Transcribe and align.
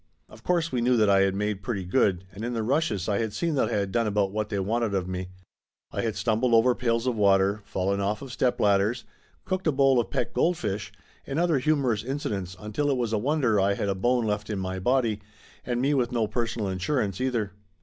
Of 0.27 0.43
course 0.43 0.71
we 0.71 0.81
knew 0.81 0.97
that 0.97 1.11
I 1.11 1.19
had 1.19 1.35
made 1.35 1.61
pretty 1.61 1.85
good, 1.85 2.25
and 2.31 2.43
in 2.43 2.53
the 2.53 2.63
rushes 2.63 3.07
I 3.07 3.19
had 3.19 3.33
seen 3.33 3.53
that 3.53 3.69
I 3.69 3.73
had 3.77 3.91
done 3.91 4.07
about 4.07 4.31
what 4.31 4.49
they 4.49 4.57
wanted 4.57 4.95
of 4.95 5.07
me. 5.07 5.29
I 5.91 6.01
had 6.01 6.15
stumbled 6.15 6.55
over 6.55 6.73
pails 6.73 7.05
of 7.05 7.15
water, 7.15 7.61
fallen 7.65 8.01
off 8.01 8.23
of 8.23 8.31
stepladders, 8.31 9.05
cooked 9.45 9.67
a 9.67 9.71
bowl 9.71 9.99
of 9.99 10.09
pet 10.09 10.33
goldfish, 10.33 10.91
and 11.27 11.37
other 11.37 11.59
humorous 11.59 12.03
incidents 12.03 12.57
until 12.59 12.89
it 12.89 12.97
was 12.97 13.13
a 13.13 13.19
wonder 13.19 13.59
I 13.59 13.75
had 13.75 13.89
a 13.89 13.93
bone 13.93 14.25
left 14.25 14.49
in 14.49 14.57
my 14.57 14.79
body, 14.79 15.21
and 15.63 15.79
me 15.79 15.93
with 15.93 16.11
no 16.11 16.25
personal 16.25 16.67
insurance 16.67 17.21
either. 17.21 17.51